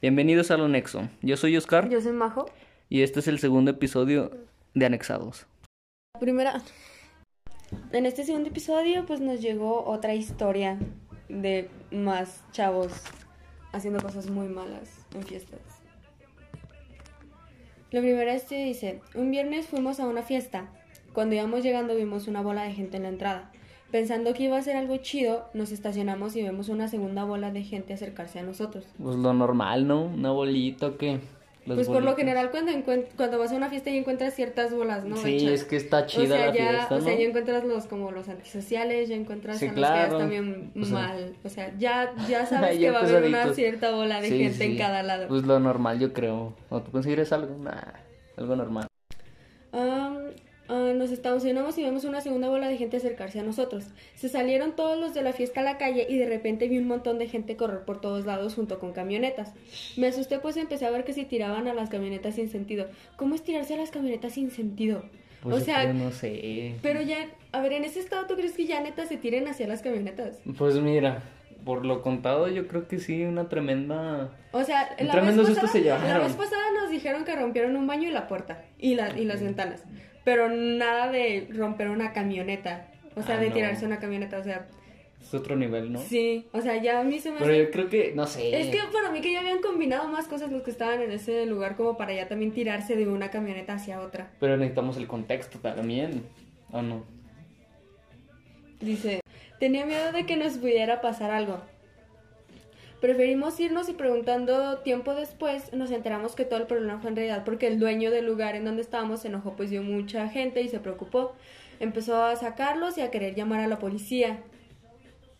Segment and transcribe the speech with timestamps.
[0.00, 1.08] Bienvenidos a Lo Nexo.
[1.22, 2.50] Yo soy Oscar Yo soy Majo.
[2.90, 4.30] y este es el segundo episodio
[4.74, 5.46] de Anexados.
[6.20, 6.60] Primera.
[7.92, 10.78] En este segundo episodio, pues nos llegó otra historia
[11.30, 12.92] de más chavos
[13.72, 15.60] haciendo cosas muy malas en fiestas.
[17.90, 20.68] La primera este dice: Un viernes fuimos a una fiesta.
[21.14, 23.50] Cuando íbamos llegando, vimos una bola de gente en la entrada.
[23.90, 27.62] Pensando que iba a ser algo chido, nos estacionamos y vemos una segunda bola de
[27.62, 28.84] gente acercarse a nosotros.
[29.02, 30.02] Pues lo normal, ¿no?
[30.04, 31.20] Una bolita o.
[31.66, 32.70] Las pues por lo general cuando
[33.16, 35.16] cuando vas a una fiesta y encuentras ciertas bolas, ¿no?
[35.16, 37.04] Sí, es que está o chida sea, la ya, fiesta, o ¿no?
[37.04, 40.18] sea, ya encuentras los como los antisociales, ya encuentras Sí, a los claro.
[40.18, 43.24] que están O sea- mal, o sea, ya ya sabes Ya que va a haber
[43.24, 44.78] una cierta bola de Sí, gente en sí.
[44.78, 45.26] cada lado.
[45.26, 46.54] Pues lo normal, yo creo.
[46.70, 47.56] ¿O tú consideras algo?
[47.58, 47.80] Nah,
[48.36, 48.86] algo normal.
[50.96, 53.84] Nos estacionamos y vemos una segunda bola de gente acercarse a nosotros.
[54.14, 56.88] Se salieron todos los de la fiesta a la calle y de repente vi un
[56.88, 59.52] montón de gente correr por todos lados junto con camionetas.
[59.96, 62.86] Me asusté pues empecé a ver que se tiraban a las camionetas sin sentido.
[63.16, 65.02] ¿Cómo es tirarse a las camionetas sin sentido?
[65.42, 66.74] Pues o sea, no sé.
[66.82, 67.18] pero ya,
[67.52, 70.38] a ver, en ese estado, ¿tú crees que ya neta se tiren hacia las camionetas?
[70.58, 71.22] Pues mira,
[71.64, 74.30] por lo contado, yo creo que sí, una tremenda.
[74.52, 76.08] O sea, Un la tremendo vez, susto pasada, se llevaron.
[76.08, 79.24] la vez pasada nos dijeron que rompieron un baño y la puerta y, la, y
[79.24, 79.84] las ventanas,
[80.26, 83.54] pero nada de romper una camioneta, o sea, Ah, de no.
[83.54, 84.66] tirarse una camioneta, o sea,
[85.20, 86.00] Es otro nivel, ¿no?
[86.00, 88.60] sí, o sea, ya a mí se me Pero hace- yo creo que, no sé.
[88.60, 91.46] Es que para mí que ya habían combinado más cosas los que estaban en ese
[91.46, 94.32] lugar como para ya también tirarse de una camioneta hacia otra.
[94.40, 96.24] Pero necesitamos el contexto también.
[96.72, 97.04] ¿O no?
[98.80, 99.20] Dice,
[99.60, 101.60] tenía miedo de que nos pudiera pasar algo.
[103.00, 107.44] Preferimos irnos y preguntando tiempo después nos enteramos que todo el problema fue en realidad
[107.44, 110.68] porque el dueño del lugar en donde estábamos se enojó pues dio mucha gente y
[110.68, 111.34] se preocupó.
[111.78, 114.42] Empezó a sacarlos y a querer llamar a la policía.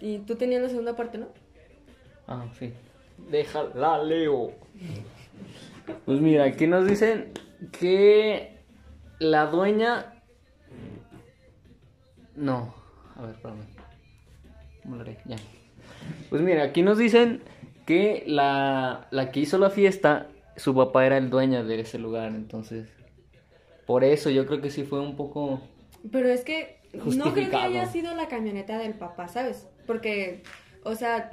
[0.00, 1.28] Y tú tenías la segunda parte, ¿no?
[2.26, 2.72] Ah, sí.
[3.30, 4.52] Déjala, Leo.
[6.06, 7.32] Pues mira, aquí nos dicen
[7.78, 8.58] que
[9.18, 10.22] la dueña.
[12.34, 12.74] No,
[13.14, 13.66] a ver, espérame.
[14.82, 15.18] ¿Cómo lo haré?
[15.26, 15.36] Ya.
[16.30, 17.42] Pues mira, aquí nos dicen
[17.86, 22.28] que la, la que hizo la fiesta, su papá era el dueño de ese lugar,
[22.34, 22.88] entonces.
[23.86, 25.60] Por eso yo creo que sí fue un poco.
[26.10, 29.68] Pero es que no creo que haya sido la camioneta del papá, ¿sabes?
[29.86, 30.42] Porque,
[30.84, 31.30] o sea,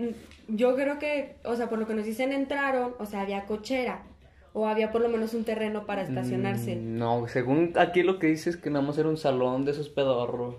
[0.47, 4.03] yo creo que, o sea, por lo que nos dicen entraron, o sea, había cochera.
[4.51, 6.75] O había por lo menos un terreno para estacionarse.
[6.75, 9.71] Mm, No, según aquí lo que dice es que nada más era un salón de
[9.71, 10.55] esos pedorros,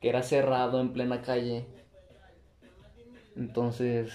[0.00, 1.64] que era cerrado en plena calle.
[3.36, 4.12] Entonces,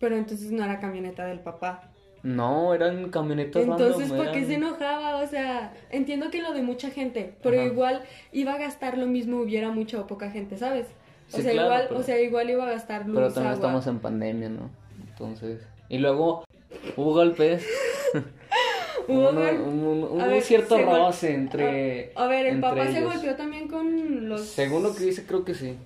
[0.00, 1.90] Pero entonces no era camioneta del papá.
[2.22, 5.16] no, eran camionetas Entonces, random, ¿por qué eran- se enojaba?
[5.22, 7.66] O sea, entiendo que lo de mucha gente, pero Ajá.
[7.66, 10.86] igual iba a gastar lo mismo hubiera mucha o poca gente, ¿sabes?
[11.32, 13.52] O Sí, sea, claro, igual, pero- o sea, igual iba a gastar luz, Pero también
[13.52, 13.54] agua.
[13.54, 14.70] estamos en pandemia, ¿no?
[15.08, 16.44] Entonces, y luego
[16.96, 17.66] hubo golpes.
[19.06, 22.12] Hubo un- un- hubo ver, cierto se roce entre.
[22.14, 23.12] A, ver, el entre papá se ellos.
[23.12, 24.40] golpeó también con los...
[24.46, 25.76] Según lo que dice, creo que sí.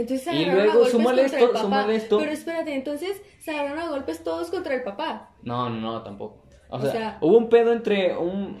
[0.00, 1.62] Entonces se Y luego, a golpes súmale contra esto, el papá.
[1.64, 2.18] súmale esto.
[2.18, 5.30] Pero espérate, entonces se agarraron a golpes todos contra el papá.
[5.42, 6.42] No, no, no, tampoco.
[6.68, 8.58] O, O sea, sea- hubo un pedo entre un.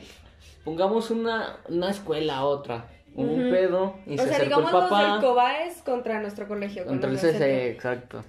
[0.64, 2.86] Pongamos una, una escuela a otra.
[3.14, 3.50] Hubo un Ujú.
[3.50, 5.12] pedo y o se sea, acercó digamos el los papá.
[5.14, 6.84] del Cobaes contra nuestro colegio.
[6.84, 8.22] con Contra el los CC, exacto.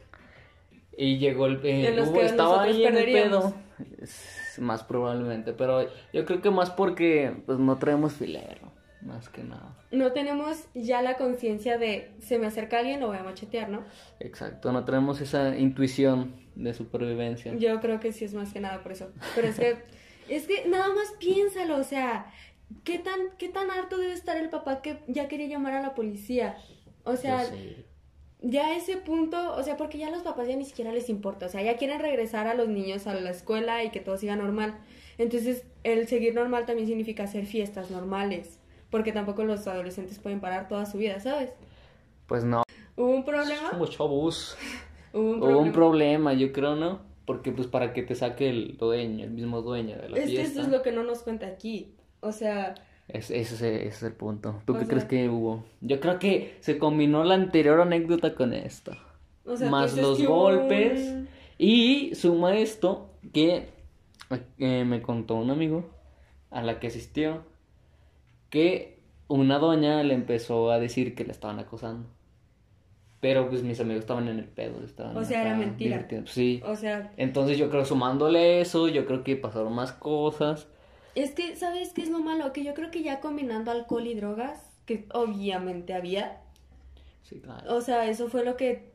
[0.97, 1.59] Y llegó el.
[1.63, 3.53] eh, los hubo- que estaba ahí en el pedo.
[4.57, 5.53] Más probablemente.
[5.53, 8.70] Pero yo creo que más porque pues no traemos filero.
[9.03, 9.75] Más que nada.
[9.91, 13.83] No tenemos ya la conciencia de se me acerca alguien, lo voy a machetear, ¿no?
[14.19, 17.55] Exacto, no tenemos esa intuición de supervivencia.
[17.55, 19.11] Yo creo que sí es más que nada por eso.
[19.35, 19.77] Pero es que,
[20.29, 22.31] es que nada más piénsalo, o sea,
[22.83, 25.95] ¿qué tan, qué tan harto debe estar el papá que ya quería llamar a la
[25.95, 26.57] policía?
[27.03, 27.43] O sea,
[28.41, 31.45] ya ese punto, o sea, porque ya a los papás ya ni siquiera les importa,
[31.45, 34.35] o sea, ya quieren regresar a los niños a la escuela y que todo siga
[34.35, 34.79] normal.
[35.17, 38.59] Entonces, el seguir normal también significa hacer fiestas normales,
[38.91, 41.51] porque tampoco los adolescentes pueden parar toda su vida, ¿sabes?
[42.27, 42.63] Pues no.
[42.95, 44.57] Hubo un problema, Somos chavos.
[45.13, 45.61] hubo un Hubo problema.
[45.61, 46.99] un problema, yo creo, ¿no?
[47.25, 50.29] Porque pues para que te saque el dueño, el mismo dueño de la Es que
[50.31, 50.51] fiesta.
[50.51, 51.95] eso es lo que no nos cuenta aquí.
[52.19, 52.75] O sea,
[53.07, 54.61] Es- ese, es, ese es el punto.
[54.65, 55.63] ¿Tú qué sea- crees que hubo?
[55.81, 58.97] Yo creo que se combinó la anterior anécdota con esta.
[59.45, 61.15] o sea, Más los que hubo un- golpes.
[61.57, 63.69] Y suma esto que
[64.59, 65.89] eh, me contó un amigo
[66.49, 67.43] a la que asistió
[68.51, 72.07] que una doña le empezó a decir que le estaban acosando.
[73.19, 74.83] Pero pues mis amigos estaban en el pedo.
[74.83, 75.95] Estaban O sea, era mentira.
[75.97, 76.29] divirtiendo.
[76.31, 76.61] Sí.
[76.65, 80.67] O sea, Entonces yo creo sumándole eso, yo creo que pasaron más cosas.
[81.15, 82.51] es que, ¿sabes qué es lo malo?
[82.53, 86.41] Que yo creo que ya combinando alcohol y drogas, que obviamente había,
[87.23, 87.75] Sí, claro.
[87.75, 88.91] o sea, eso fue lo que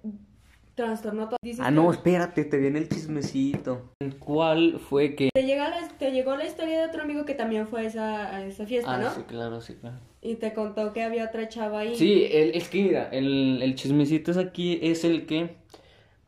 [0.77, 1.39] trastornó todo.
[1.43, 3.91] Dices Ah, que- no, espérate, te viene el chismecito.
[4.21, 5.31] ¿Cuál fue que...?
[5.35, 8.37] Te, llega la- te llegó la historia de otro amigo que también fue a esa,
[8.37, 9.11] a esa fiesta, Ah, ¿no?
[9.11, 9.97] sí, claro, sí, claro.
[10.23, 11.97] Y te contó que había otra chava ahí.
[11.97, 15.57] Sí, el, es que mira, el, el chismecito es aquí, es el que,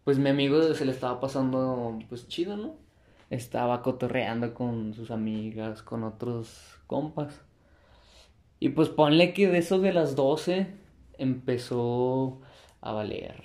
[0.05, 2.77] pues mi amigo se le estaba pasando, pues chido, ¿no?
[3.31, 7.43] Estaba cotorreando con sus amigas, con otros compas.
[8.61, 10.69] Y pues ponle que de eso de las 12
[11.19, 12.41] empezó
[12.81, 13.43] a valer.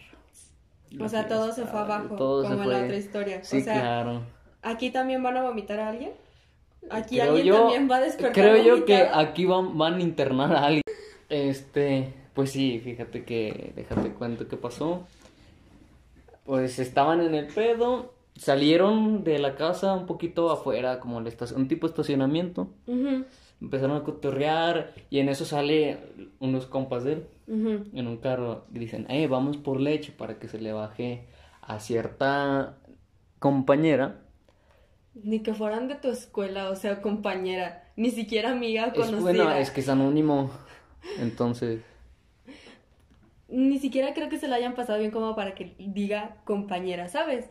[0.99, 3.43] O sea, todo se fue abajo, todo como en la otra historia.
[3.43, 4.21] Sí, o sea, claro.
[4.61, 6.11] aquí también van a vomitar a alguien.
[6.89, 8.33] Aquí Creo alguien yo- también va a despertar.
[8.33, 10.83] Creo yo que aquí van, van a internar a alguien.
[11.29, 15.03] Este, pues sí, fíjate que, déjate cuento qué pasó.
[16.45, 21.67] Pues estaban en el pedo, salieron de la casa un poquito afuera, como el un
[21.67, 22.67] tipo de estacionamiento.
[22.87, 23.23] Ujú,
[23.63, 25.97] Empezaron a cotorrear y en eso sale
[26.39, 30.47] unos compas de él en un carro y dicen, eh, vamos por leche para que
[30.49, 31.27] se le baje
[31.61, 32.77] a cierta
[33.39, 34.19] compañera.
[35.15, 37.91] Ni que fueran de tu escuela, o sea, compañera.
[37.95, 39.19] Ni siquiera amiga Es, conocida.
[39.21, 40.51] bueno, es que es anónimo.
[41.19, 41.81] Entonces,
[43.47, 47.49] Ni siquiera creo que se la hayan pasado bien como para que diga compañera, ¿sabes?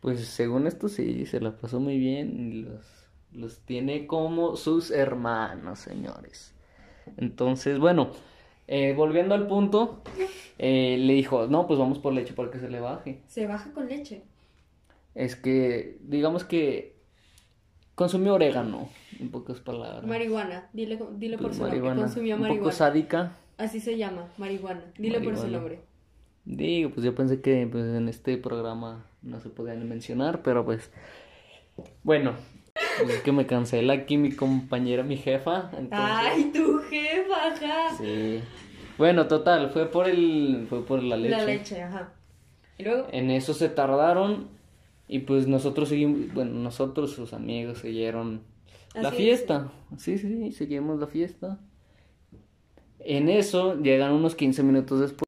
[0.00, 2.84] pues según esto sí, se la pasó muy bien y los,
[3.32, 6.54] los tiene como sus hermanos, señores.
[7.16, 8.10] Entonces, bueno,
[8.66, 10.02] eh, volviendo al punto,
[10.58, 13.20] eh, le dijo, no, pues vamos por leche para que se le baje.
[13.26, 14.22] Se baja con leche.
[15.14, 16.96] Es que, digamos que
[17.94, 18.88] consumió orégano,
[19.18, 20.06] en pocas palabras.
[20.06, 21.78] Marihuana, dile, dile por Pues, su nombre.
[21.80, 22.62] marihuana, Consumió un marihuana.
[22.64, 23.36] poco sádica.
[23.56, 24.84] Así se llama, marihuana.
[24.98, 25.80] Dile por su nombre.
[26.44, 30.90] Digo, pues yo pensé que pues, en este programa no se podían mencionar, pero pues
[32.04, 32.34] bueno,
[32.96, 37.96] pues es que me cancela aquí mi compañera, mi jefa, entonces Ay, tu jefa, ajá.
[37.98, 38.40] sí.
[38.96, 41.36] Bueno, total, fue por el fue por la leche.
[41.36, 42.12] La leche, ajá.
[42.78, 44.48] Y luego, En eso se tardaron
[45.08, 48.42] y pues nosotros seguimos, bueno, nosotros sus amigos siguieron
[48.94, 49.16] la es.
[49.16, 49.72] fiesta.
[49.98, 51.58] Sí, sí, sí, seguimos la fiesta.
[53.00, 55.24] En eso llegan unos 15 minutos después.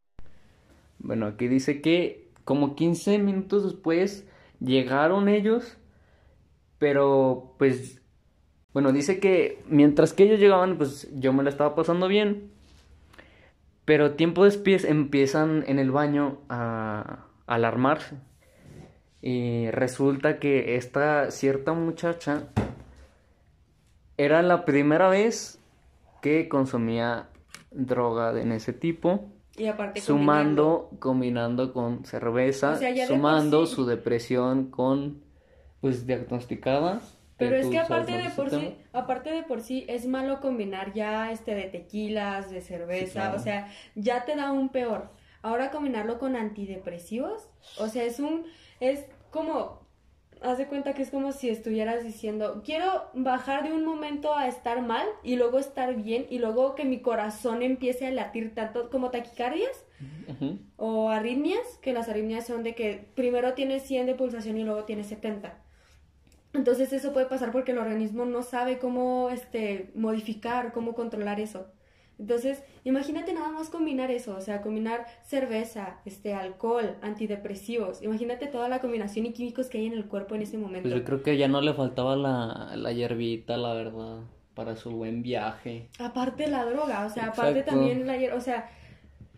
[0.99, 4.27] Bueno, aquí dice que como 15 minutos después
[4.61, 5.77] llegaron ellos,
[6.81, 8.01] pero pues,
[8.73, 12.51] bueno, dice que mientras que ellos llegaban, pues yo me la estaba pasando bien,
[13.85, 18.17] pero tiempo después empiezan en el baño a alarmarse.
[19.23, 22.49] Y resulta que esta cierta muchacha
[24.17, 25.61] era la primera vez
[26.23, 27.29] que consumía
[27.71, 33.75] droga de en ese tipo, y aparte sumando, combinando con cerveza, O sea, sumando sí-
[33.75, 35.21] su depresión con,
[35.81, 37.01] pues, diagnosticada.
[37.41, 41.33] Pero es que aparte de por sí, aparte de por sí, es malo combinar ya
[41.33, 43.37] este de tequilas, de cerveza, claro.
[43.37, 45.11] o sea, ya te da un peor.
[45.43, 47.49] Ahora combinarlo con antidepresivos,
[47.79, 48.45] o sea, es un,
[48.79, 49.81] es como,
[50.43, 54.47] haz de cuenta que es como si estuvieras diciendo, quiero bajar de un momento a
[54.47, 58.91] estar mal y luego estar bien y luego que mi corazón empiece a latir tanto
[58.91, 59.87] como taquicardias
[60.77, 64.85] o arritmias, que las arritmias son de que primero tienes 100 de pulsación y luego
[64.85, 65.59] tienes 70.
[66.53, 71.69] Entonces eso puede pasar porque el organismo no sabe cómo este, modificar, cómo controlar eso.
[72.19, 78.03] Entonces, imagínate nada más combinar eso, o sea, combinar cerveza, este, alcohol, antidepresivos.
[78.03, 80.89] Imagínate toda la combinación y químicos que hay en el cuerpo en ese momento.
[80.91, 84.19] Pues yo creo que ya no le faltaba la, la hierbita, la verdad,
[84.55, 85.89] para su buen viaje.
[85.99, 88.69] Aparte la droga, o sea, aparte también la, hier- o sea,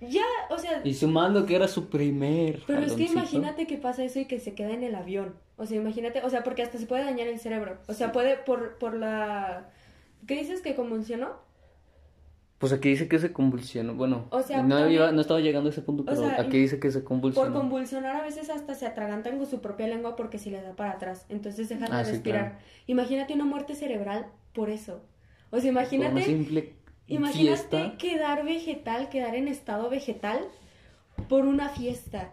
[0.08, 2.62] ya, o sea, Y sumando que era su primer.
[2.66, 5.34] Pero es que imagínate que pasa eso y que se queda en el avión.
[5.56, 7.78] O sea, imagínate, o sea, porque hasta se puede dañar el cerebro.
[7.88, 9.70] O sea, puede por, por la...
[10.26, 11.30] ¿Qué dices que convulsionó?
[12.58, 13.94] Pues aquí dice que se convulsionó.
[13.94, 16.58] Bueno, O sea, no, también- iba- no estaba llegando a ese punto, pero sea, aquí
[16.58, 17.50] dice que se convulsionó.
[17.52, 20.76] Por convulsionar a veces hasta se atragantan con su propia lengua porque se les da
[20.76, 21.26] para atrás.
[21.28, 22.50] Entonces dejan Ah, de sí, respirar.
[22.50, 22.64] claro.
[22.86, 25.00] Imagínate una muerte cerebral por eso.
[25.50, 26.22] O sea, Por una imagínate...
[26.24, 26.74] simple
[27.06, 27.98] Imagínate fiesta.
[27.98, 30.40] quedar vegetal, quedar en estado vegetal
[31.28, 32.32] por una fiesta.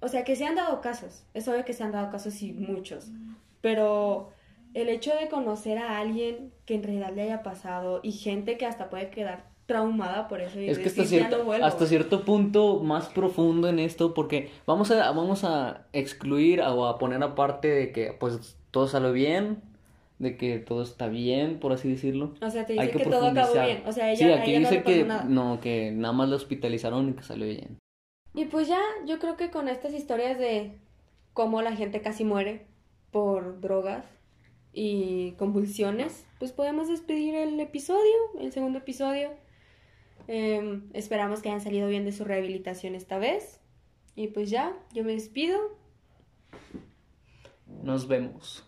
[0.00, 1.24] O sea, que se han dado casos.
[1.34, 3.08] Es obvio que se han dado casos y muchos.
[3.60, 4.30] Pero
[4.74, 8.66] el hecho de conocer a alguien que en realidad le haya pasado y gente que
[8.66, 13.78] hasta puede quedar traumada por eso y Es que hasta cierto punto más profundo en
[13.78, 18.88] esto, porque vamos a, vamos a excluir o a poner aparte de que pues todo
[18.88, 19.62] salió bien,
[20.20, 22.34] de que todo está bien, por así decirlo.
[22.42, 23.82] O sea, te Hay dice que, todo acabó bien.
[23.86, 25.24] O sea, ella, sí, aquí ella no dice pasó que nada.
[25.24, 27.78] no, que nada más la hospitalizaron y que salió bien.
[28.34, 30.72] Y pues ya, yo creo que con estas historias de
[31.32, 32.66] cómo la gente casi muere
[33.10, 34.04] por drogas
[34.74, 39.30] y convulsiones, pues podemos despedir el episodio, el segundo episodio.
[40.28, 43.58] Em, esperamos que hayan salido bien de su rehabilitación esta vez.
[44.14, 45.58] Y pues ya, yo me despido.
[47.82, 48.66] Nos vemos.